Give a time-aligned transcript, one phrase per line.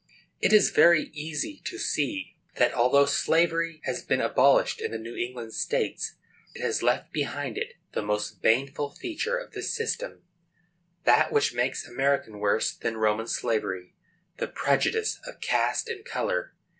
[0.39, 5.15] It is very easy to see that although slavery has been abolished in the New
[5.15, 6.15] England States,
[6.55, 12.39] it has left behind it the most baneful feature of the system—that which makes American
[12.39, 16.55] worse than Roman slavery—the prejudice of caste and color.